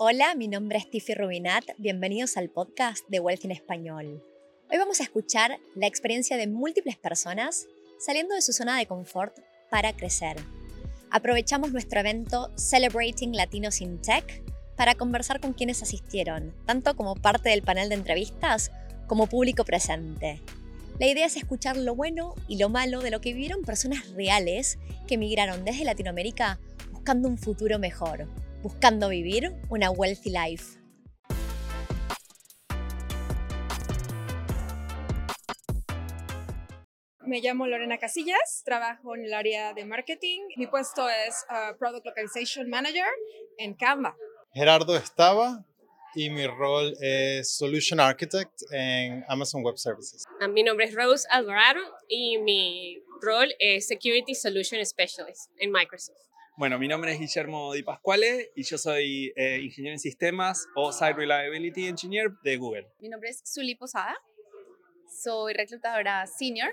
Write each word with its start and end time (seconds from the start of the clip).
Hola, 0.00 0.36
mi 0.36 0.46
nombre 0.46 0.78
es 0.78 0.88
Tiffy 0.88 1.14
Rubinat. 1.14 1.64
Bienvenidos 1.76 2.36
al 2.36 2.50
podcast 2.50 3.04
de 3.08 3.18
Wealth 3.18 3.44
en 3.44 3.50
Español. 3.50 4.22
Hoy 4.70 4.78
vamos 4.78 5.00
a 5.00 5.02
escuchar 5.02 5.58
la 5.74 5.88
experiencia 5.88 6.36
de 6.36 6.46
múltiples 6.46 6.96
personas 6.96 7.66
saliendo 7.98 8.36
de 8.36 8.42
su 8.42 8.52
zona 8.52 8.78
de 8.78 8.86
confort 8.86 9.36
para 9.72 9.92
crecer. 9.92 10.36
Aprovechamos 11.10 11.72
nuestro 11.72 11.98
evento 11.98 12.52
Celebrating 12.54 13.34
Latinos 13.34 13.80
in 13.80 14.00
Tech 14.00 14.44
para 14.76 14.94
conversar 14.94 15.40
con 15.40 15.52
quienes 15.52 15.82
asistieron, 15.82 16.54
tanto 16.64 16.94
como 16.94 17.16
parte 17.16 17.48
del 17.48 17.62
panel 17.62 17.88
de 17.88 17.96
entrevistas 17.96 18.70
como 19.08 19.26
público 19.26 19.64
presente. 19.64 20.40
La 21.00 21.08
idea 21.08 21.26
es 21.26 21.36
escuchar 21.36 21.76
lo 21.76 21.96
bueno 21.96 22.36
y 22.46 22.58
lo 22.58 22.68
malo 22.68 23.00
de 23.00 23.10
lo 23.10 23.20
que 23.20 23.32
vivieron 23.32 23.62
personas 23.62 24.08
reales 24.10 24.78
que 25.08 25.14
emigraron 25.14 25.64
desde 25.64 25.82
Latinoamérica 25.82 26.60
buscando 26.92 27.28
un 27.28 27.36
futuro 27.36 27.80
mejor, 27.80 28.28
buscando 28.62 29.08
vivir 29.08 29.52
una 29.68 29.90
wealthy 29.90 30.30
life. 30.30 30.78
Me 37.28 37.40
llamo 37.40 37.66
Lorena 37.66 37.98
Casillas, 37.98 38.62
trabajo 38.64 39.14
en 39.14 39.26
el 39.26 39.34
área 39.34 39.74
de 39.74 39.84
marketing. 39.84 40.40
Mi 40.56 40.66
puesto 40.66 41.06
es 41.10 41.44
uh, 41.50 41.76
Product 41.76 42.06
Localization 42.06 42.70
Manager 42.70 43.04
en 43.58 43.74
Canva. 43.74 44.16
Gerardo 44.54 44.96
estaba 44.96 45.62
y 46.14 46.30
mi 46.30 46.46
rol 46.46 46.96
es 47.00 47.54
Solution 47.54 48.00
Architect 48.00 48.62
en 48.72 49.26
Amazon 49.28 49.62
Web 49.62 49.76
Services. 49.76 50.24
Ah, 50.40 50.48
mi 50.48 50.62
nombre 50.62 50.86
es 50.86 50.94
Rose 50.94 51.28
Alvarado 51.30 51.82
y 52.08 52.38
mi 52.38 53.02
rol 53.20 53.52
es 53.58 53.86
Security 53.86 54.34
Solution 54.34 54.84
Specialist 54.86 55.50
en 55.58 55.70
Microsoft. 55.70 56.27
Bueno, 56.58 56.76
mi 56.76 56.88
nombre 56.88 57.12
es 57.12 57.20
Guillermo 57.20 57.72
Di 57.72 57.84
Pasquale 57.84 58.50
y 58.56 58.64
yo 58.64 58.78
soy 58.78 59.32
eh, 59.36 59.60
ingeniero 59.62 59.94
en 59.94 60.00
sistemas 60.00 60.66
o 60.74 60.90
Site 60.90 61.12
Reliability 61.12 61.86
Engineer 61.86 62.32
de 62.42 62.56
Google. 62.56 62.88
Mi 62.98 63.08
nombre 63.08 63.30
es 63.30 63.44
Zuli 63.46 63.76
Posada, 63.76 64.16
soy 65.22 65.54
reclutadora 65.54 66.26
senior 66.26 66.70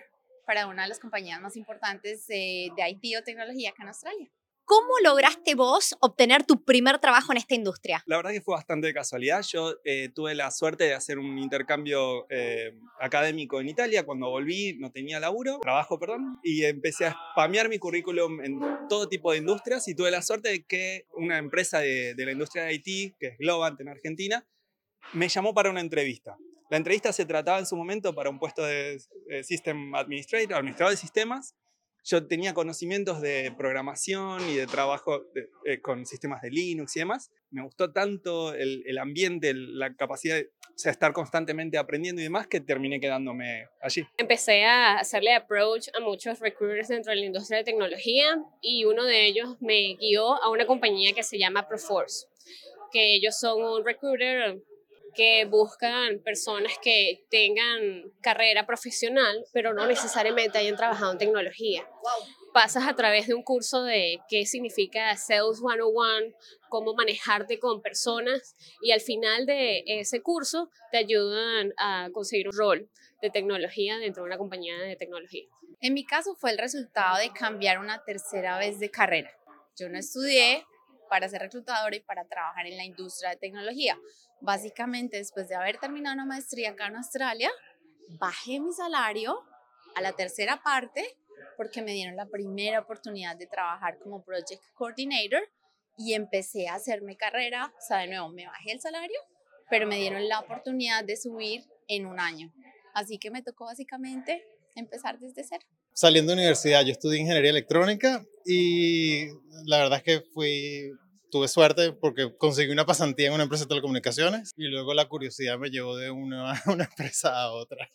para 0.47 0.65
una 0.65 0.81
de 0.81 0.89
las 0.89 0.97
compañías 0.97 1.39
más 1.39 1.55
importantes 1.55 2.25
de, 2.25 2.71
de 2.75 2.89
IT 2.89 3.19
o 3.19 3.23
tecnología 3.23 3.69
acá 3.69 3.83
en 3.83 3.89
Australia. 3.89 4.31
¿Cómo 4.65 4.87
lograste 5.03 5.53
vos 5.53 5.95
obtener 5.99 6.43
tu 6.43 6.63
primer 6.63 6.97
trabajo 6.97 7.31
en 7.31 7.37
esta 7.37 7.53
industria? 7.53 8.03
La 8.07 8.17
verdad 8.17 8.31
que 8.31 8.41
fue 8.41 8.55
bastante 8.55 8.87
de 8.87 8.93
casualidad. 8.95 9.43
Yo 9.43 9.75
eh, 9.83 10.09
tuve 10.09 10.33
la 10.33 10.49
suerte 10.49 10.85
de 10.85 10.95
hacer 10.95 11.19
un 11.19 11.37
intercambio 11.37 12.25
eh, 12.31 12.75
académico 12.99 13.61
en 13.61 13.69
Italia. 13.69 14.05
Cuando 14.05 14.29
volví 14.29 14.75
no 14.79 14.91
tenía 14.91 15.19
laburo, 15.19 15.59
trabajo, 15.61 15.99
perdón, 15.99 16.39
y 16.43 16.63
empecé 16.63 17.05
a 17.05 17.15
spamear 17.31 17.69
mi 17.69 17.77
currículum 17.77 18.41
en 18.41 18.59
todo 18.89 19.07
tipo 19.07 19.31
de 19.31 19.37
industrias 19.37 19.87
y 19.87 19.93
tuve 19.93 20.09
la 20.09 20.23
suerte 20.23 20.49
de 20.49 20.65
que 20.65 21.05
una 21.13 21.37
empresa 21.37 21.79
de, 21.79 22.15
de 22.15 22.25
la 22.25 22.31
industria 22.31 22.63
de 22.63 22.73
IT, 22.73 23.17
que 23.19 23.27
es 23.27 23.37
Globant 23.37 23.79
en 23.81 23.89
Argentina, 23.89 24.47
me 25.13 25.29
llamó 25.29 25.53
para 25.53 25.69
una 25.69 25.81
entrevista. 25.81 26.37
La 26.69 26.77
entrevista 26.77 27.13
se 27.13 27.25
trataba 27.25 27.59
en 27.59 27.67
su 27.67 27.75
momento 27.75 28.15
para 28.15 28.29
un 28.29 28.39
puesto 28.39 28.63
de 28.63 28.99
eh, 29.29 29.43
System 29.43 29.93
Administrator, 29.93 30.55
administrador 30.55 30.91
de 30.91 30.97
sistemas, 30.97 31.53
yo 32.05 32.27
tenía 32.27 32.53
conocimientos 32.53 33.19
de 33.19 33.51
programación 33.57 34.47
y 34.47 34.55
de 34.55 34.67
trabajo 34.67 35.23
eh, 35.65 35.81
con 35.81 36.05
sistemas 36.05 36.41
de 36.43 36.51
Linux 36.51 36.95
y 36.95 36.99
demás. 36.99 37.31
Me 37.49 37.63
gustó 37.63 37.91
tanto 37.91 38.53
el, 38.53 38.97
ambiente, 38.99 39.53
la 39.55 39.95
capacidad 39.95 40.35
de 40.35 40.49
estar 40.83 41.13
constantemente 41.13 41.79
aprendiendo 41.79 42.21
y 42.21 42.25
demás 42.25 42.47
que 42.47 42.61
terminé 42.61 42.99
quedándome 42.99 43.67
allí. 43.81 44.05
Empecé 44.17 44.65
a 44.65 44.99
hacerle 44.99 45.33
approach 45.33 45.87
a 45.97 45.99
muchos 45.99 46.39
recruiters 46.39 46.89
dentro 46.89 47.11
de 47.11 47.17
la 47.17 47.25
industria 47.25 47.59
de 47.59 47.63
tecnología 47.63 48.37
y 48.61 48.85
uno 48.85 49.03
de 49.05 49.25
ellos 49.25 49.57
me 49.59 49.95
guió 49.95 50.41
a 50.43 50.49
una 50.51 50.67
compañía 50.67 51.13
que 51.13 51.23
se 51.23 51.39
llama 51.39 51.67
Proforce, 51.67 52.27
que 52.91 53.15
ellos 53.15 53.39
son 53.39 53.63
un 53.63 53.83
recruiter 53.83 54.61
que 55.15 55.45
buscan 55.45 56.19
personas 56.19 56.73
que 56.81 57.25
tengan 57.29 58.11
carrera 58.21 58.65
profesional, 58.65 59.45
pero 59.53 59.73
no 59.73 59.87
necesariamente 59.87 60.57
hayan 60.57 60.75
trabajado 60.75 61.13
en 61.13 61.17
tecnología. 61.17 61.87
Pasas 62.53 62.87
a 62.87 62.95
través 62.95 63.27
de 63.27 63.33
un 63.33 63.43
curso 63.43 63.83
de 63.83 64.19
qué 64.29 64.45
significa 64.45 65.15
Sales 65.17 65.59
101, 65.59 66.33
cómo 66.69 66.93
manejarte 66.93 67.59
con 67.59 67.81
personas 67.81 68.55
y 68.81 68.91
al 68.91 69.01
final 69.01 69.45
de 69.45 69.83
ese 69.85 70.21
curso 70.21 70.69
te 70.91 70.97
ayudan 70.97 71.73
a 71.77 72.09
conseguir 72.13 72.47
un 72.47 72.57
rol 72.57 72.89
de 73.21 73.29
tecnología 73.29 73.97
dentro 73.97 74.23
de 74.23 74.27
una 74.27 74.37
compañía 74.37 74.77
de 74.77 74.95
tecnología. 74.95 75.45
En 75.81 75.93
mi 75.93 76.05
caso 76.05 76.35
fue 76.35 76.51
el 76.51 76.57
resultado 76.57 77.17
de 77.17 77.31
cambiar 77.31 77.79
una 77.79 78.03
tercera 78.03 78.57
vez 78.57 78.79
de 78.79 78.89
carrera. 78.89 79.31
Yo 79.77 79.89
no 79.89 79.97
estudié 79.97 80.65
para 81.09 81.29
ser 81.29 81.41
reclutadora 81.41 81.95
y 81.95 81.99
para 82.01 82.25
trabajar 82.25 82.65
en 82.67 82.77
la 82.77 82.83
industria 82.83 83.31
de 83.31 83.37
tecnología. 83.37 83.97
Básicamente, 84.41 85.17
después 85.17 85.47
de 85.47 85.55
haber 85.55 85.77
terminado 85.77 86.13
una 86.13 86.25
maestría 86.25 86.71
acá 86.71 86.87
en 86.87 86.97
Australia, 86.97 87.51
bajé 88.19 88.59
mi 88.59 88.73
salario 88.73 89.39
a 89.95 90.01
la 90.01 90.13
tercera 90.13 90.61
parte 90.61 91.17
porque 91.57 91.81
me 91.81 91.93
dieron 91.93 92.15
la 92.15 92.25
primera 92.25 92.79
oportunidad 92.79 93.35
de 93.37 93.47
trabajar 93.47 93.97
como 93.99 94.23
Project 94.23 94.61
Coordinator 94.73 95.41
y 95.97 96.13
empecé 96.13 96.67
a 96.67 96.75
hacerme 96.75 97.15
carrera. 97.15 97.73
O 97.77 97.81
sea, 97.81 97.99
de 97.99 98.07
nuevo, 98.07 98.29
me 98.29 98.45
bajé 98.45 98.73
el 98.73 98.81
salario, 98.81 99.17
pero 99.69 99.87
me 99.87 99.97
dieron 99.97 100.27
la 100.27 100.39
oportunidad 100.39 101.03
de 101.03 101.15
subir 101.15 101.63
en 101.87 102.05
un 102.05 102.19
año. 102.19 102.51
Así 102.93 103.17
que 103.17 103.31
me 103.31 103.41
tocó 103.41 103.65
básicamente 103.65 104.45
empezar 104.75 105.19
desde 105.19 105.43
cero. 105.43 105.65
Saliendo 105.93 106.31
de 106.31 106.39
universidad, 106.39 106.83
yo 106.83 106.91
estudié 106.91 107.21
ingeniería 107.21 107.51
electrónica 107.51 108.25
y 108.45 109.27
la 109.65 109.79
verdad 109.79 109.97
es 109.97 110.03
que 110.03 110.21
fui 110.33 110.91
tuve 111.35 111.49
suerte 111.49 111.91
porque 111.91 112.33
conseguí 112.37 112.71
una 112.71 112.85
pasantía 112.85 113.27
en 113.27 113.33
una 113.33 113.43
empresa 113.43 113.65
de 113.65 113.67
telecomunicaciones 113.67 114.53
y 114.55 114.67
luego 114.67 114.93
la 114.93 115.09
curiosidad 115.09 115.57
me 115.57 115.69
llevó 115.69 115.97
de 115.97 116.09
una, 116.09 116.53
una 116.67 116.85
empresa 116.85 117.37
a 117.37 117.51
otra. 117.51 117.89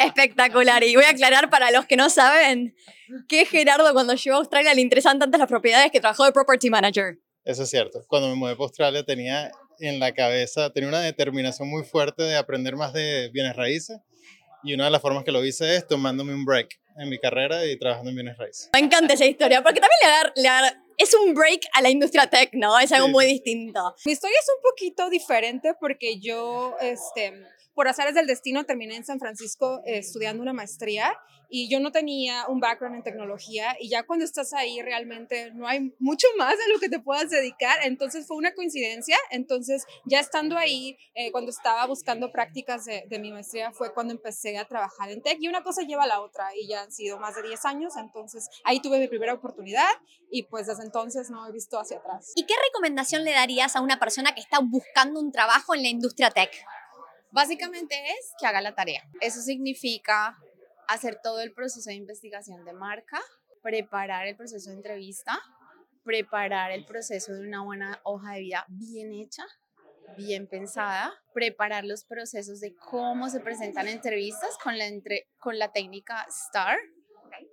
Espectacular. 0.00 0.82
Y 0.82 0.96
voy 0.96 1.04
a 1.04 1.10
aclarar 1.10 1.48
para 1.48 1.70
los 1.70 1.86
que 1.86 1.96
no 1.96 2.10
saben 2.10 2.74
que 3.28 3.46
Gerardo 3.46 3.92
cuando 3.92 4.14
llegó 4.14 4.34
a 4.34 4.38
Australia 4.40 4.74
le 4.74 4.80
interesan 4.80 5.20
tantas 5.20 5.38
las 5.38 5.48
propiedades 5.48 5.92
que 5.92 6.00
trabajó 6.00 6.24
de 6.24 6.32
Property 6.32 6.70
Manager. 6.70 7.18
Eso 7.44 7.62
es 7.62 7.70
cierto. 7.70 8.04
Cuando 8.08 8.28
me 8.28 8.34
mudé 8.34 8.54
para 8.54 8.64
Australia 8.64 9.04
tenía 9.04 9.52
en 9.78 10.00
la 10.00 10.12
cabeza, 10.12 10.72
tenía 10.72 10.88
una 10.88 11.00
determinación 11.00 11.68
muy 11.68 11.84
fuerte 11.84 12.24
de 12.24 12.36
aprender 12.36 12.74
más 12.74 12.92
de 12.92 13.30
bienes 13.32 13.54
raíces 13.54 13.98
y 14.64 14.74
una 14.74 14.86
de 14.86 14.90
las 14.90 15.00
formas 15.00 15.22
que 15.22 15.30
lo 15.30 15.44
hice 15.44 15.76
es 15.76 15.86
tomándome 15.86 16.34
un 16.34 16.44
break 16.44 16.80
en 16.96 17.08
mi 17.08 17.18
carrera 17.18 17.66
y 17.66 17.78
trabajando 17.78 18.10
en 18.10 18.16
bienes 18.16 18.38
raíces. 18.38 18.70
Me 18.72 18.80
encanta 18.80 19.14
esa 19.14 19.26
historia 19.26 19.62
porque 19.62 19.80
también 19.80 19.98
le 20.02 20.08
da, 20.08 20.32
le 20.36 20.70
da 20.70 20.82
es 20.98 21.14
un 21.14 21.34
break 21.34 21.62
a 21.74 21.82
la 21.82 21.90
industria 21.90 22.28
tech, 22.28 22.50
¿no? 22.52 22.78
Es 22.78 22.92
algo 22.92 23.08
muy 23.08 23.26
distinto. 23.26 23.94
Mi 24.04 24.12
historia 24.12 24.36
es 24.38 24.48
un 24.56 24.62
poquito 24.62 25.10
diferente 25.10 25.74
porque 25.80 26.20
yo, 26.20 26.76
este, 26.80 27.32
por 27.74 27.88
azares 27.88 28.14
del 28.14 28.26
destino, 28.26 28.64
terminé 28.64 28.96
en 28.96 29.04
San 29.04 29.18
Francisco 29.18 29.80
eh, 29.84 29.98
estudiando 29.98 30.42
una 30.42 30.52
maestría 30.52 31.16
y 31.54 31.68
yo 31.68 31.80
no 31.80 31.92
tenía 31.92 32.46
un 32.48 32.60
background 32.60 32.96
en 32.96 33.02
tecnología 33.02 33.76
y 33.78 33.90
ya 33.90 34.04
cuando 34.04 34.24
estás 34.24 34.54
ahí 34.54 34.80
realmente 34.80 35.52
no 35.52 35.68
hay 35.68 35.94
mucho 35.98 36.26
más 36.38 36.54
a 36.54 36.72
lo 36.72 36.80
que 36.80 36.88
te 36.88 36.98
puedas 36.98 37.28
dedicar, 37.28 37.78
entonces 37.82 38.26
fue 38.26 38.38
una 38.38 38.54
coincidencia, 38.54 39.18
entonces 39.30 39.84
ya 40.06 40.18
estando 40.18 40.56
ahí, 40.56 40.96
eh, 41.14 41.30
cuando 41.30 41.50
estaba 41.50 41.84
buscando 41.86 42.32
prácticas 42.32 42.86
de, 42.86 43.04
de, 43.06 43.18
mi 43.18 43.30
maestría 43.32 43.70
fue 43.70 43.92
cuando 43.92 44.14
empecé 44.14 44.56
a 44.56 44.66
trabajar 44.66 45.10
en 45.10 45.20
tech 45.20 45.36
y 45.40 45.48
una 45.48 45.62
cosa 45.62 45.82
lleva 45.82 46.04
a 46.04 46.06
la 46.06 46.22
otra 46.22 46.48
y 46.56 46.68
ya 46.68 46.84
han 46.84 46.90
sido 46.90 47.18
más 47.18 47.34
de 47.34 47.42
10 47.42 47.64
años, 47.66 47.96
entonces 47.98 48.48
ahí 48.64 48.80
tuve 48.80 48.98
mi 48.98 49.08
primera 49.08 49.34
oportunidad 49.34 49.90
y 50.30 50.44
pues 50.44 50.68
desde 50.68 50.84
entonces 50.84 51.28
no 51.28 51.46
he 51.46 51.52
visto 51.52 51.78
hacia 51.78 51.98
atrás. 51.98 52.32
¿Y 52.34 52.46
qué 52.46 52.54
recomendación 52.68 53.24
le 53.24 53.32
darías 53.32 53.76
a 53.76 53.82
una 53.82 54.00
persona 54.00 54.34
que 54.34 54.40
está 54.40 54.60
buscando 54.60 55.20
un 55.20 55.30
trabajo 55.32 55.74
en 55.74 55.82
la 55.82 55.88
industria 55.88 56.30
tech? 56.30 56.50
Básicamente 57.32 57.94
es 57.94 58.34
que 58.38 58.46
haga 58.46 58.60
la 58.60 58.74
tarea. 58.74 59.02
Eso 59.20 59.40
significa 59.40 60.38
hacer 60.86 61.18
todo 61.22 61.40
el 61.40 61.52
proceso 61.52 61.88
de 61.88 61.96
investigación 61.96 62.64
de 62.64 62.74
marca, 62.74 63.20
preparar 63.62 64.26
el 64.26 64.36
proceso 64.36 64.68
de 64.68 64.76
entrevista, 64.76 65.40
preparar 66.04 66.72
el 66.72 66.84
proceso 66.84 67.32
de 67.32 67.40
una 67.40 67.62
buena 67.62 68.00
hoja 68.04 68.34
de 68.34 68.40
vida 68.40 68.66
bien 68.68 69.12
hecha, 69.12 69.44
bien 70.16 70.46
pensada, 70.46 71.14
preparar 71.32 71.84
los 71.84 72.04
procesos 72.04 72.60
de 72.60 72.74
cómo 72.74 73.30
se 73.30 73.40
presentan 73.40 73.88
entrevistas 73.88 74.58
con 74.62 74.76
la, 74.76 74.84
con 75.38 75.58
la 75.58 75.72
técnica 75.72 76.26
STAR, 76.28 76.78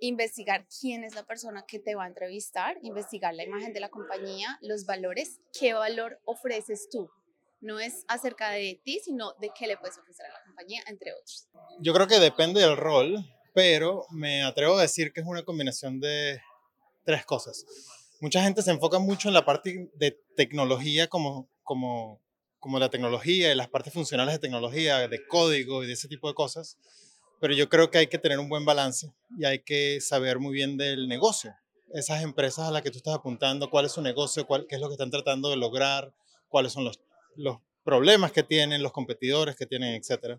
investigar 0.00 0.66
quién 0.80 1.04
es 1.04 1.14
la 1.14 1.24
persona 1.24 1.64
que 1.66 1.78
te 1.78 1.94
va 1.94 2.04
a 2.04 2.08
entrevistar, 2.08 2.76
investigar 2.82 3.34
la 3.34 3.44
imagen 3.44 3.72
de 3.72 3.80
la 3.80 3.88
compañía, 3.88 4.58
los 4.60 4.84
valores, 4.84 5.40
qué 5.58 5.72
valor 5.72 6.20
ofreces 6.26 6.88
tú. 6.90 7.10
No 7.60 7.78
es 7.78 8.04
acerca 8.08 8.50
de 8.50 8.80
ti, 8.84 9.00
sino 9.04 9.34
de 9.40 9.50
qué 9.56 9.66
le 9.66 9.76
puedes 9.76 9.98
ofrecer 9.98 10.26
a 10.26 10.32
la 10.32 10.42
compañía, 10.44 10.82
entre 10.86 11.12
otros. 11.12 11.48
Yo 11.80 11.92
creo 11.92 12.06
que 12.06 12.18
depende 12.18 12.60
del 12.60 12.76
rol, 12.76 13.24
pero 13.54 14.06
me 14.10 14.42
atrevo 14.42 14.78
a 14.78 14.82
decir 14.82 15.12
que 15.12 15.20
es 15.20 15.26
una 15.26 15.42
combinación 15.42 16.00
de 16.00 16.40
tres 17.04 17.24
cosas. 17.26 17.64
Mucha 18.20 18.42
gente 18.42 18.62
se 18.62 18.70
enfoca 18.70 18.98
mucho 18.98 19.28
en 19.28 19.34
la 19.34 19.44
parte 19.44 19.90
de 19.94 20.18
tecnología 20.36 21.08
como, 21.08 21.48
como, 21.62 22.20
como 22.58 22.78
la 22.78 22.90
tecnología 22.90 23.50
y 23.50 23.54
las 23.54 23.68
partes 23.68 23.92
funcionales 23.92 24.34
de 24.34 24.38
tecnología, 24.38 25.08
de 25.08 25.26
código 25.26 25.82
y 25.82 25.86
de 25.86 25.94
ese 25.94 26.08
tipo 26.08 26.28
de 26.28 26.34
cosas, 26.34 26.76
pero 27.40 27.54
yo 27.54 27.68
creo 27.68 27.90
que 27.90 27.98
hay 27.98 28.06
que 28.06 28.18
tener 28.18 28.38
un 28.38 28.48
buen 28.48 28.64
balance 28.64 29.12
y 29.38 29.46
hay 29.46 29.60
que 29.60 30.00
saber 30.00 30.38
muy 30.38 30.52
bien 30.52 30.76
del 30.76 31.08
negocio. 31.08 31.54
Esas 31.92 32.22
empresas 32.22 32.68
a 32.68 32.70
las 32.70 32.82
que 32.82 32.90
tú 32.90 32.98
estás 32.98 33.14
apuntando, 33.14 33.70
cuál 33.70 33.86
es 33.86 33.92
su 33.92 34.02
negocio, 34.02 34.46
cuál, 34.46 34.66
qué 34.68 34.76
es 34.76 34.80
lo 34.80 34.88
que 34.88 34.94
están 34.94 35.10
tratando 35.10 35.48
de 35.48 35.56
lograr, 35.56 36.14
cuáles 36.48 36.72
son 36.72 36.84
los 36.84 37.00
los 37.40 37.58
problemas 37.82 38.32
que 38.32 38.42
tienen, 38.42 38.82
los 38.82 38.92
competidores 38.92 39.56
que 39.56 39.66
tienen, 39.66 39.94
etc. 39.94 40.38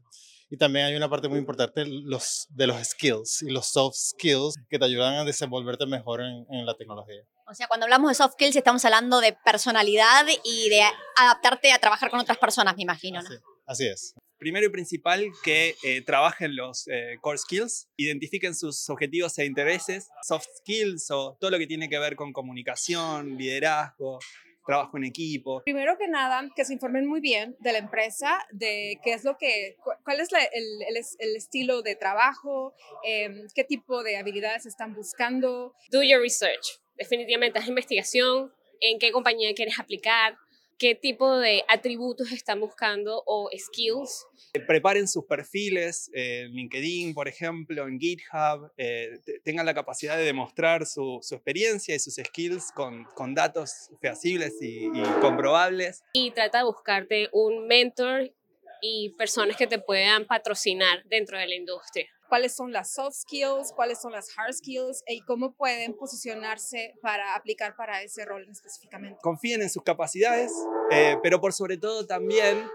Y 0.50 0.58
también 0.58 0.86
hay 0.86 0.96
una 0.96 1.10
parte 1.10 1.28
muy 1.28 1.40
importante 1.40 1.86
los, 1.86 2.48
de 2.50 2.68
los 2.68 2.78
skills 2.88 3.42
y 3.42 3.50
los 3.50 3.68
soft 3.68 3.96
skills 3.96 4.56
que 4.70 4.78
te 4.78 4.86
ayudan 4.86 5.16
a 5.16 5.24
desenvolverte 5.26 5.86
mejor 5.86 6.22
en, 6.22 6.46
en 6.50 6.66
la 6.66 6.76
tecnología. 6.76 7.22
O 7.48 7.54
sea, 7.54 7.68
cuando 7.68 7.86
hablamos 7.86 8.12
de 8.12 8.16
soft 8.16 8.34
skills 8.34 8.56
estamos 8.56 8.86
hablando 8.86 9.20
de 9.20 9.36
personalidad 9.44 10.26
y 10.44 10.70
de 10.70 10.84
adaptarte 11.18 11.72
a 11.72 11.80
trabajar 11.80 12.10
con 12.10 12.20
otras 12.20 12.38
personas, 12.38 12.76
me 12.78 12.84
imagino. 12.84 13.22
¿no? 13.22 13.28
Así, 13.28 13.38
así 13.66 13.88
es. 13.88 14.14
Primero 14.38 14.66
y 14.66 14.70
principal, 14.70 15.28
que 15.44 15.76
eh, 15.84 16.02
trabajen 16.02 16.56
los 16.56 16.88
eh, 16.88 17.18
core 17.22 17.38
skills, 17.38 17.90
identifiquen 17.96 18.56
sus 18.56 18.90
objetivos 18.90 19.38
e 19.38 19.46
intereses, 19.46 20.08
soft 20.24 20.48
skills 20.60 21.12
o 21.12 21.38
todo 21.40 21.52
lo 21.52 21.60
que 21.60 21.68
tiene 21.68 21.90
que 21.90 22.00
ver 22.00 22.16
con 22.16 22.34
comunicación, 22.34 23.38
liderazgo, 23.38 24.20
trabajo 24.66 24.98
en 24.98 25.06
equipo. 25.06 25.62
Primero 25.64 25.98
que 25.98 26.08
nada, 26.08 26.48
que 26.56 26.66
se 26.66 26.74
informen 26.74 27.08
muy 27.08 27.20
bien 27.20 27.56
de 27.60 27.72
la 27.72 27.80
empresa, 27.80 28.46
de 28.52 29.00
qué 29.04 29.14
es 29.14 29.24
lo 29.24 29.38
que, 29.38 29.78
cuál 30.04 30.20
es 30.20 30.32
la, 30.32 30.40
el, 30.44 30.64
el, 30.88 31.04
el, 31.20 31.36
estilo 31.36 31.82
de 31.82 31.96
trabajo, 31.96 32.74
eh, 33.06 33.30
qué 33.56 33.64
tipo 33.64 34.04
de 34.04 34.18
habilidades 34.18 34.66
están 34.66 34.94
buscando. 34.94 35.74
Do 35.92 36.04
your 36.04 36.22
research. 36.22 36.80
Definitivamente 36.96 37.60
haz 37.60 37.68
investigación, 37.68 38.54
en 38.80 39.00
qué 39.00 39.12
compañía 39.12 39.54
quieres 39.56 39.80
aplicar, 39.80 40.38
qué 40.82 40.96
tipo 40.96 41.38
de 41.38 41.64
atributos 41.68 42.32
están 42.32 42.60
buscando 42.60 43.22
o 43.28 43.52
skills. 43.56 44.26
Preparen 44.66 45.08
sus 45.08 45.26
perfiles 45.26 46.10
en 46.12 46.54
LinkedIn, 46.54 47.14
por 47.14 47.28
ejemplo, 47.28 47.88
en 47.88 48.00
GitHub, 48.00 48.72
eh, 48.78 49.20
tengan 49.44 49.68
la 49.68 49.76
capacidad 49.76 50.18
de 50.18 50.24
demostrar 50.24 50.88
su, 50.88 51.20
su, 51.22 51.36
experiencia 51.36 51.94
y 51.94 52.00
sus 52.00 52.16
skills 52.16 52.72
con, 52.72 53.04
con 53.14 53.36
datos 53.36 53.92
fehacibles 54.02 54.60
y, 54.60 54.88
y 54.88 55.04
comprobables. 55.22 56.02
Y 56.14 56.32
trata 56.32 56.58
de 56.58 56.64
buscarte 56.64 57.30
un 57.32 57.68
mentor 57.68 58.34
y 58.82 59.10
personas 59.20 59.58
que 59.58 59.68
te 59.68 59.78
puedan 59.78 60.26
patrocinar 60.26 61.04
dentro 61.06 61.38
de 61.38 61.46
la 61.46 61.54
industria 61.54 62.10
cuáles 62.32 62.56
son 62.56 62.72
las 62.72 62.94
soft 62.94 63.14
skills, 63.14 63.74
cuáles 63.76 64.00
son 64.00 64.14
las 64.14 64.30
hard 64.38 64.54
skills 64.54 65.04
y 65.06 65.20
cómo 65.26 65.54
pueden 65.54 65.94
posicionarse 65.94 66.94
para 67.02 67.36
aplicar 67.36 67.76
para 67.76 68.04
ese 68.04 68.24
rol 68.24 68.48
específicamente. 68.50 69.20
Confíen 69.22 69.62
en 69.62 69.70
sus 69.70 69.84
capacidades, 69.84 70.50
eh, 70.92 71.18
pero 71.22 71.42
por 71.42 71.52
sobre 71.52 71.76
todo 71.76 72.08
también 72.08 72.66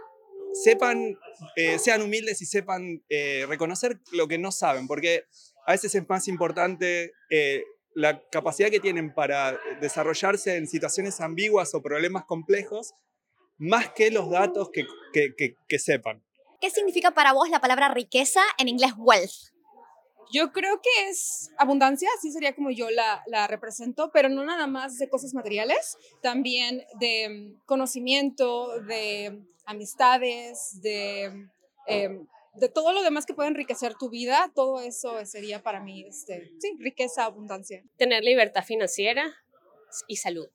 sepan, 0.52 1.18
eh, 1.56 1.78
sean 1.78 2.02
humildes 2.02 2.42
y 2.42 2.44
sepan 2.44 3.02
eh, 3.08 3.46
reconocer 3.48 3.98
lo 4.12 4.28
que 4.28 4.36
no 4.36 4.52
saben, 4.52 4.86
porque 4.86 5.24
a 5.66 5.72
veces 5.72 5.94
es 5.94 6.06
más 6.06 6.28
importante 6.28 7.14
eh, 7.30 7.64
la 7.94 8.22
capacidad 8.28 8.68
que 8.68 8.80
tienen 8.80 9.14
para 9.14 9.58
desarrollarse 9.80 10.56
en 10.56 10.66
situaciones 10.66 11.22
ambiguas 11.22 11.74
o 11.74 11.80
problemas 11.80 12.26
complejos, 12.26 12.92
más 13.56 13.88
que 13.92 14.10
los 14.10 14.28
datos 14.28 14.68
que, 14.70 14.84
que, 15.14 15.34
que, 15.34 15.54
que 15.66 15.78
sepan. 15.78 16.22
¿Qué 16.60 16.70
significa 16.70 17.12
para 17.12 17.32
vos 17.32 17.48
la 17.50 17.60
palabra 17.60 17.88
riqueza 17.88 18.40
en 18.58 18.68
inglés 18.68 18.92
wealth? 18.96 19.52
Yo 20.32 20.52
creo 20.52 20.80
que 20.82 21.08
es 21.08 21.50
abundancia, 21.58 22.08
así 22.18 22.32
sería 22.32 22.54
como 22.54 22.70
yo 22.70 22.90
la, 22.90 23.22
la, 23.26 23.46
represento, 23.46 24.10
pero 24.12 24.28
no 24.28 24.44
nada 24.44 24.66
más 24.66 24.98
de 24.98 25.08
cosas 25.08 25.34
materiales, 25.34 25.96
también 26.20 26.82
de 26.98 27.54
conocimiento, 27.64 28.80
de 28.82 29.40
amistades, 29.66 30.80
de, 30.82 31.48
eh, 31.86 32.18
de 32.54 32.68
todo 32.68 32.92
lo 32.92 33.02
demás 33.02 33.24
que 33.24 33.34
puede 33.34 33.50
enriquecer 33.50 33.94
tu 33.94 34.10
vida, 34.10 34.50
todo 34.54 34.80
eso 34.80 35.24
sería 35.26 35.62
para 35.62 35.80
mí, 35.80 36.04
este, 36.08 36.50
sí, 36.58 36.76
riqueza, 36.80 37.24
abundancia. 37.24 37.84
Tener 37.96 38.24
libertad 38.24 38.64
financiera 38.64 39.32
y 40.08 40.16
salud. 40.16 40.48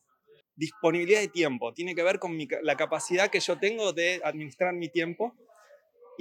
Disponibilidad 0.55 1.21
de 1.21 1.29
tiempo, 1.29 1.73
tiene 1.73 1.95
que 1.95 2.03
ver 2.03 2.19
con 2.19 2.35
mi, 2.35 2.47
la 2.61 2.75
capacidad 2.75 3.29
que 3.29 3.39
yo 3.39 3.57
tengo 3.57 3.93
de 3.93 4.19
administrar 4.25 4.73
mi 4.73 4.89
tiempo 4.89 5.33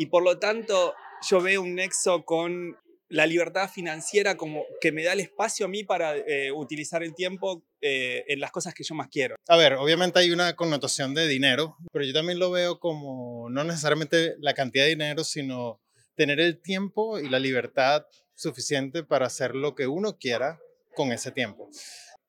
y 0.01 0.07
por 0.07 0.23
lo 0.23 0.39
tanto 0.39 0.95
yo 1.29 1.43
veo 1.43 1.61
un 1.61 1.75
nexo 1.75 2.25
con 2.25 2.75
la 3.11 3.27
libertad 3.27 3.69
financiera 3.69 4.35
como 4.39 4.65
que 4.81 4.93
me 4.93 5.05
da 5.05 5.13
el 5.13 5.21
espacio 5.21 5.67
a 5.67 5.69
mí 5.69 5.85
para 5.85 6.17
eh, 6.17 6.51
utilizar 6.53 7.03
el 7.03 7.15
tiempo 7.15 7.67
eh, 7.83 8.25
en 8.27 8.41
las 8.41 8.51
cosas 8.51 8.73
que 8.73 8.83
yo 8.83 8.95
más 8.95 9.09
quiero. 9.09 9.37
A 9.47 9.59
ver, 9.59 9.75
obviamente 9.75 10.19
hay 10.19 10.31
una 10.31 10.57
connotación 10.57 11.13
de 11.13 11.29
dinero, 11.29 11.77
pero 11.93 12.07
yo 12.07 12.15
también 12.15 12.39
lo 12.39 12.51
veo 12.51 12.81
como 12.81 13.51
no 13.51 13.63
necesariamente 13.63 14.37
la 14.39 14.55
cantidad 14.55 14.85
de 14.85 14.91
dinero, 14.91 15.23
sino 15.23 15.83
tener 16.15 16.41
el 16.41 16.63
tiempo 16.63 17.19
y 17.19 17.29
la 17.29 17.39
libertad 17.39 18.07
suficiente 18.35 19.05
para 19.05 19.27
hacer 19.27 19.55
lo 19.55 19.75
que 19.75 19.87
uno 19.87 20.17
quiera 20.17 20.59
con 20.95 21.13
ese 21.13 21.31
tiempo. 21.31 21.69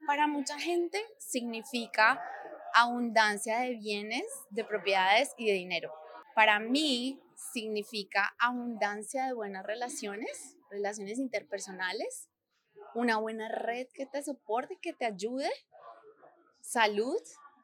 Para 0.06 0.27
mucha 0.27 0.59
gente 0.59 1.01
significa 1.19 2.19
abundancia 2.74 3.59
de 3.59 3.75
bienes, 3.75 4.25
de 4.50 4.65
propiedades 4.65 5.29
y 5.38 5.45
de 5.45 5.53
dinero. 5.53 5.94
Para 6.35 6.59
mí 6.59 7.19
significa 7.53 8.35
abundancia 8.39 9.25
de 9.25 9.33
buenas 9.33 9.65
relaciones, 9.65 10.57
relaciones 10.69 11.19
interpersonales, 11.19 12.29
una 12.93 13.17
buena 13.17 13.49
red 13.49 13.88
que 13.93 14.05
te 14.05 14.23
soporte, 14.23 14.77
que 14.81 14.93
te 14.93 15.05
ayude, 15.05 15.49
salud, 16.61 17.21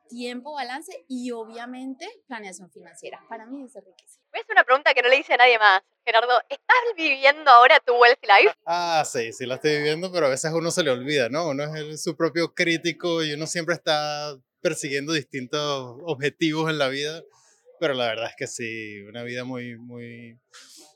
tiempo, 0.07 0.53
balance 0.53 1.05
y 1.07 1.31
obviamente 1.31 2.07
planeación 2.27 2.71
financiera. 2.71 3.19
Para 3.29 3.45
mí 3.45 3.63
es 3.63 3.73
riqueza. 3.75 4.19
Es 4.33 4.45
una 4.49 4.63
pregunta 4.63 4.93
que 4.93 5.01
no 5.01 5.09
le 5.09 5.17
hice 5.17 5.33
a 5.33 5.37
nadie 5.37 5.59
más. 5.59 5.81
Gerardo, 6.05 6.39
¿estás 6.49 6.77
viviendo 6.95 7.49
ahora 7.51 7.79
tu 7.79 7.93
wealth 7.95 8.23
life? 8.23 8.55
Ah, 8.65 9.03
sí, 9.05 9.33
sí 9.33 9.45
la 9.45 9.55
estoy 9.55 9.77
viviendo, 9.77 10.11
pero 10.11 10.27
a 10.27 10.29
veces 10.29 10.51
uno 10.53 10.71
se 10.71 10.83
le 10.83 10.91
olvida, 10.91 11.27
¿no? 11.29 11.49
Uno 11.49 11.63
es 11.63 11.75
el, 11.75 11.97
su 11.97 12.15
propio 12.15 12.53
crítico 12.53 13.23
y 13.23 13.33
uno 13.33 13.45
siempre 13.45 13.75
está 13.75 14.37
persiguiendo 14.61 15.13
distintos 15.13 15.97
objetivos 16.05 16.69
en 16.69 16.77
la 16.77 16.87
vida, 16.87 17.21
pero 17.79 17.93
la 17.93 18.07
verdad 18.07 18.29
es 18.29 18.35
que 18.37 18.47
sí, 18.47 19.01
una 19.01 19.23
vida 19.23 19.43
muy, 19.43 19.77
muy, 19.77 20.39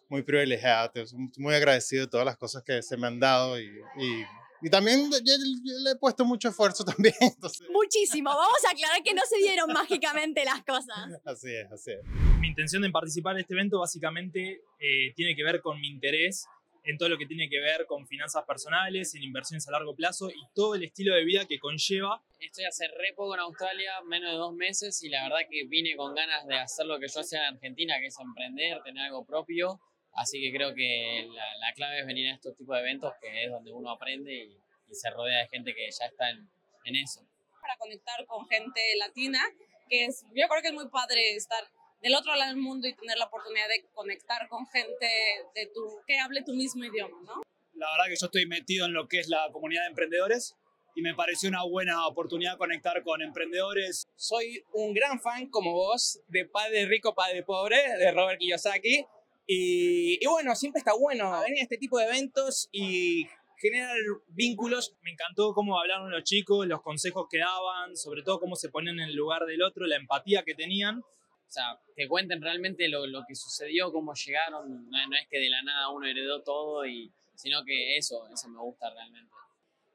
muy 0.09 0.23
privilegiada, 0.23 0.91
muy 1.37 1.53
agradecido 1.53 2.05
de 2.05 2.11
todas 2.11 2.25
las 2.25 2.37
cosas 2.37 2.63
que 2.63 2.81
se 2.81 2.97
me 2.97 3.07
han 3.07 3.19
dado 3.19 3.59
y, 3.59 3.65
y, 3.65 4.25
y 4.61 4.69
también 4.69 5.09
yo, 5.09 5.17
yo, 5.17 5.79
le 5.83 5.91
he 5.91 5.95
puesto 5.95 6.25
mucho 6.25 6.49
esfuerzo 6.49 6.83
también. 6.85 7.15
Entonces. 7.19 7.67
Muchísimo, 7.71 8.29
vamos 8.29 8.65
a 8.67 8.71
aclarar 8.71 9.01
que 9.03 9.13
no 9.13 9.21
se 9.27 9.37
dieron 9.37 9.71
mágicamente 9.73 10.43
las 10.45 10.63
cosas. 10.63 11.21
Así 11.25 11.53
es, 11.53 11.71
así 11.71 11.91
es. 11.91 11.99
Mi 12.39 12.49
intención 12.49 12.81
de 12.81 12.89
participar 12.89 13.35
en 13.35 13.41
este 13.41 13.53
evento 13.53 13.79
básicamente 13.79 14.61
eh, 14.79 15.13
tiene 15.15 15.35
que 15.35 15.43
ver 15.43 15.61
con 15.61 15.79
mi 15.79 15.87
interés 15.87 16.45
en 16.83 16.97
todo 16.97 17.09
lo 17.09 17.17
que 17.17 17.25
tiene 17.25 17.49
que 17.49 17.59
ver 17.59 17.85
con 17.85 18.07
finanzas 18.07 18.43
personales, 18.45 19.13
en 19.15 19.23
inversiones 19.23 19.67
a 19.67 19.71
largo 19.71 19.95
plazo 19.95 20.29
y 20.29 20.41
todo 20.55 20.75
el 20.75 20.83
estilo 20.83 21.15
de 21.15 21.23
vida 21.23 21.45
que 21.45 21.59
conlleva. 21.59 22.21
Estoy 22.39 22.65
hace 22.65 22.87
re 22.87 23.13
poco 23.15 23.35
en 23.35 23.41
Australia, 23.41 24.01
menos 24.07 24.31
de 24.31 24.37
dos 24.37 24.53
meses, 24.53 25.03
y 25.03 25.09
la 25.09 25.23
verdad 25.23 25.47
que 25.49 25.65
vine 25.65 25.95
con 25.95 26.15
ganas 26.15 26.47
de 26.47 26.55
hacer 26.55 26.85
lo 26.85 26.99
que 26.99 27.07
yo 27.07 27.19
hacía 27.19 27.47
en 27.47 27.55
Argentina, 27.55 27.95
que 27.99 28.07
es 28.07 28.19
emprender, 28.19 28.81
tener 28.83 29.05
algo 29.05 29.25
propio. 29.25 29.79
Así 30.13 30.41
que 30.41 30.51
creo 30.51 30.73
que 30.73 31.27
la, 31.31 31.57
la 31.59 31.73
clave 31.73 31.99
es 31.99 32.05
venir 32.05 32.29
a 32.29 32.33
estos 32.33 32.55
tipos 32.57 32.75
de 32.75 32.81
eventos, 32.81 33.13
que 33.21 33.45
es 33.45 33.51
donde 33.51 33.71
uno 33.71 33.91
aprende 33.91 34.33
y, 34.33 34.57
y 34.89 34.95
se 34.95 35.09
rodea 35.09 35.39
de 35.39 35.47
gente 35.47 35.73
que 35.73 35.89
ya 35.89 36.05
está 36.05 36.29
en, 36.31 36.49
en 36.85 36.95
eso. 36.95 37.21
Para 37.61 37.77
conectar 37.77 38.25
con 38.25 38.45
gente 38.47 38.81
latina, 38.97 39.39
que 39.87 40.05
es, 40.05 40.25
yo 40.33 40.47
creo 40.47 40.61
que 40.61 40.67
es 40.69 40.73
muy 40.73 40.89
padre 40.89 41.35
estar 41.35 41.63
del 42.01 42.15
otro 42.15 42.35
lado 42.35 42.49
del 42.51 42.61
mundo 42.61 42.87
y 42.87 42.93
tener 42.93 43.17
la 43.17 43.25
oportunidad 43.25 43.67
de 43.67 43.85
conectar 43.93 44.47
con 44.49 44.65
gente 44.67 45.07
de 45.55 45.67
tu, 45.67 45.81
que 46.07 46.19
hable 46.19 46.43
tu 46.43 46.53
mismo 46.53 46.83
idioma, 46.83 47.17
¿no? 47.25 47.41
La 47.75 47.91
verdad 47.91 48.05
que 48.09 48.15
yo 48.19 48.25
estoy 48.25 48.45
metido 48.45 48.85
en 48.85 48.93
lo 48.93 49.07
que 49.07 49.19
es 49.19 49.27
la 49.27 49.49
comunidad 49.51 49.83
de 49.83 49.89
emprendedores 49.89 50.55
y 50.95 51.01
me 51.01 51.13
pareció 51.15 51.49
una 51.49 51.63
buena 51.63 52.05
oportunidad 52.07 52.57
conectar 52.57 53.01
con 53.03 53.21
emprendedores. 53.21 54.07
Soy 54.15 54.63
un 54.73 54.93
gran 54.93 55.19
fan, 55.19 55.47
como 55.49 55.73
vos, 55.73 56.21
de 56.27 56.45
Padre 56.45 56.85
Rico, 56.85 57.15
Padre 57.15 57.43
Pobre, 57.43 57.77
de 57.97 58.11
Robert 58.11 58.39
Kiyosaki. 58.39 59.05
Y, 59.47 60.19
y 60.21 60.27
bueno, 60.27 60.55
siempre 60.55 60.79
está 60.79 60.93
bueno 60.93 61.39
venir 61.41 61.59
a 61.59 61.63
este 61.63 61.77
tipo 61.77 61.97
de 61.97 62.05
eventos 62.05 62.69
y 62.71 63.25
generar 63.57 63.95
vínculos. 64.29 64.95
Me 65.01 65.11
encantó 65.11 65.53
cómo 65.53 65.79
hablaron 65.79 66.11
los 66.11 66.23
chicos, 66.23 66.67
los 66.67 66.81
consejos 66.81 67.27
que 67.29 67.39
daban, 67.39 67.95
sobre 67.95 68.23
todo 68.23 68.39
cómo 68.39 68.55
se 68.55 68.69
ponen 68.69 68.99
en 68.99 69.09
el 69.09 69.15
lugar 69.15 69.45
del 69.45 69.61
otro, 69.61 69.85
la 69.85 69.95
empatía 69.95 70.43
que 70.43 70.55
tenían. 70.55 71.03
O 71.51 71.53
sea, 71.53 71.77
que 71.97 72.07
cuenten 72.07 72.41
realmente 72.41 72.87
lo, 72.87 73.05
lo 73.05 73.25
que 73.27 73.35
sucedió, 73.35 73.91
cómo 73.91 74.13
llegaron. 74.13 74.89
No, 74.89 75.07
no, 75.07 75.17
es 75.17 75.27
que 75.29 75.37
de 75.37 75.49
la 75.49 75.61
nada 75.61 75.89
uno 75.89 76.07
heredó 76.07 76.41
todo, 76.43 76.85
y, 76.85 77.11
sino 77.35 77.65
que 77.65 77.97
eso, 77.97 78.25
eso 78.33 78.47
me 78.47 78.57
gusta 78.57 78.89
realmente. 78.89 79.29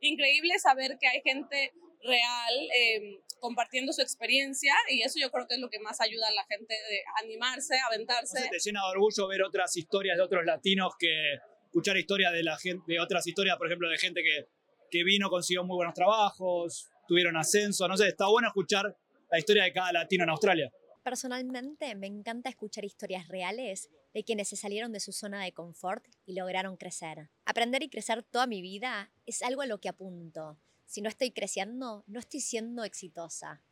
Increíble 0.01 0.59
saber 0.59 0.99
que 1.01 1.09
hay 1.09 1.23
gente 1.23 1.73
real 2.03 2.55
eh, 2.77 3.23
compartiendo 3.41 3.95
su 3.95 4.03
experiencia 4.03 4.75
y 4.91 5.01
eso 5.01 5.19
yo 5.19 5.31
creo 5.31 5.47
que 5.47 5.55
es 5.55 5.61
lo 5.61 5.71
que 5.71 5.79
más 5.81 5.99
ayuda 6.03 6.29
a 6.29 6.33
la 6.33 6.45
gente 6.45 6.75
de 6.75 7.03
animarse, 7.25 7.75
aventarse. 7.87 8.39
No 8.39 8.45
sé, 8.45 8.51
te 8.51 8.59
llena 8.59 8.83
de 8.83 8.91
orgullo 8.91 9.27
ver 9.27 9.43
otras 9.43 9.75
historias 9.79 10.19
de 10.19 10.25
otros 10.25 10.45
latinos 10.45 10.93
que 10.99 11.37
escuchar 11.65 11.97
historias 11.97 12.35
de 12.35 12.43
la 12.43 12.59
gente, 12.59 12.85
de 12.87 13.01
otras 13.01 13.27
historias, 13.27 13.57
por 13.57 13.67
ejemplo, 13.67 13.89
de 13.89 13.97
gente 13.97 14.23
que, 14.23 14.47
que 14.91 15.05
vino, 15.05 15.31
consiguió 15.31 15.65
muy 15.65 15.77
buenos 15.77 15.95
trabajos, 15.95 16.91
tuvieron 17.09 17.35
ascenso, 17.39 17.89
no 17.89 17.97
sé, 17.97 18.09
está 18.09 18.27
bueno 18.27 18.49
escuchar 18.49 18.95
la 19.31 19.39
historia 19.39 19.65
de 19.65 19.73
cada 19.73 19.91
latino 19.93 20.25
en 20.25 20.31
Australia. 20.31 20.71
Personalmente 21.07 21.95
me 21.95 22.09
encanta 22.09 22.49
escuchar 22.49 22.85
historias 22.85 23.29
reales 23.29 23.91
de 24.13 24.25
quienes 24.25 24.49
se 24.49 24.57
salieron 24.57 24.91
de 24.91 24.99
su 24.99 25.13
zona 25.13 25.45
de 25.45 25.53
confort 25.53 26.05
y 26.25 26.35
lograron 26.35 26.77
crecer. 26.77 27.31
Aprender 27.45 27.85
y 27.85 27.89
crecer 27.89 28.25
toda 28.25 28.49
mi 28.49 28.61
vida 28.61 29.13
es 29.25 29.41
algo 29.43 29.63
a 29.63 29.67
lo 29.67 29.79
que 29.79 29.89
apunto. 29.89 30.59
Si 30.85 31.03
no 31.03 31.09
estoy 31.09 31.31
creciendo, 31.31 32.03
no 32.09 32.19
estoy 32.19 32.41
siendo 32.41 32.83
exitosa. 32.83 33.63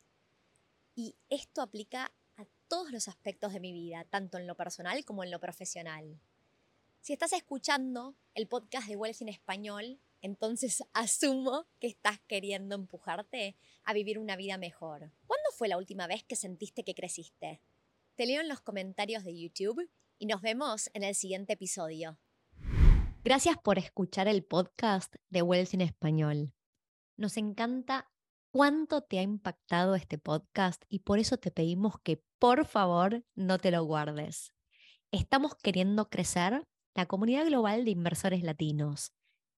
Y 0.95 1.17
esto 1.27 1.61
aplica 1.61 2.13
a 2.37 2.45
todos 2.69 2.89
los 2.93 3.09
aspectos 3.09 3.51
de 3.51 3.59
mi 3.59 3.73
vida, 3.73 4.05
tanto 4.09 4.37
en 4.37 4.47
lo 4.47 4.55
personal 4.55 5.03
como 5.03 5.21
en 5.25 5.31
lo 5.31 5.41
profesional. 5.41 6.17
Si 7.01 7.11
estás 7.11 7.33
escuchando 7.33 8.15
el 8.33 8.47
podcast 8.47 8.87
de 8.87 8.95
Wealth 8.95 9.21
en 9.21 9.27
español, 9.27 9.99
entonces 10.25 10.83
asumo 10.93 11.67
que 11.79 11.87
estás 11.87 12.19
queriendo 12.27 12.75
empujarte 12.75 13.55
a 13.83 13.93
vivir 13.93 14.19
una 14.19 14.35
vida 14.35 14.57
mejor. 14.57 15.11
¿Cuándo 15.27 15.49
fue 15.55 15.67
la 15.67 15.77
última 15.77 16.07
vez 16.07 16.23
que 16.23 16.35
sentiste 16.35 16.83
que 16.83 16.95
creciste? 16.95 17.61
Te 18.15 18.25
leo 18.25 18.41
en 18.41 18.49
los 18.49 18.61
comentarios 18.61 19.23
de 19.23 19.39
YouTube 19.39 19.89
y 20.17 20.25
nos 20.25 20.41
vemos 20.41 20.89
en 20.93 21.03
el 21.03 21.13
siguiente 21.15 21.53
episodio. 21.53 22.17
Gracias 23.23 23.57
por 23.57 23.77
escuchar 23.77 24.27
el 24.27 24.43
podcast 24.43 25.15
de 25.29 25.41
Wealth 25.41 25.73
en 25.73 25.81
español. 25.81 26.53
Nos 27.17 27.37
encanta 27.37 28.11
cuánto 28.51 29.01
te 29.01 29.19
ha 29.19 29.21
impactado 29.21 29.95
este 29.95 30.17
podcast 30.17 30.83
y 30.89 30.99
por 30.99 31.19
eso 31.19 31.37
te 31.37 31.51
pedimos 31.51 31.99
que 32.03 32.23
por 32.39 32.65
favor 32.65 33.23
no 33.35 33.59
te 33.59 33.71
lo 33.71 33.83
guardes. 33.83 34.53
Estamos 35.11 35.55
queriendo 35.55 36.09
crecer 36.09 36.67
la 36.95 37.05
comunidad 37.05 37.45
global 37.45 37.85
de 37.85 37.91
inversores 37.91 38.41
latinos 38.43 39.11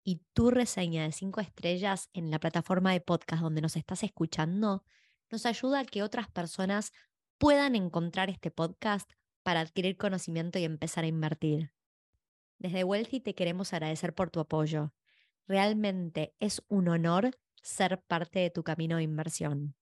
y 0.07 0.21
tu 0.31 0.51
reseña 0.51 1.03
de 1.03 1.11
cinco 1.11 1.41
estrellas 1.41 2.09
en 2.13 2.31
la 2.31 2.39
plataforma 2.39 2.93
de 2.93 3.01
podcast 3.01 3.41
donde 3.41 3.59
nos 3.59 3.75
estás 3.75 4.03
escuchando 4.03 4.85
nos 5.29 5.45
ayuda 5.45 5.81
a 5.81 5.83
que 5.83 6.01
otras 6.01 6.31
personas 6.31 6.93
puedan 7.37 7.75
encontrar 7.75 8.29
este 8.29 8.49
podcast 8.49 9.11
para 9.43 9.59
adquirir 9.59 9.97
conocimiento 9.97 10.59
y 10.59 10.63
empezar 10.63 11.03
a 11.03 11.07
invertir. 11.07 11.73
Desde 12.57 12.85
Wealthy 12.85 13.19
te 13.19 13.35
queremos 13.35 13.73
agradecer 13.73 14.15
por 14.15 14.29
tu 14.29 14.39
apoyo. 14.39 14.93
Realmente 15.45 16.33
es 16.39 16.63
un 16.69 16.87
honor 16.87 17.31
ser 17.61 18.01
parte 18.01 18.39
de 18.39 18.49
tu 18.49 18.63
camino 18.63 18.95
de 18.95 19.03
inversión. 19.03 19.75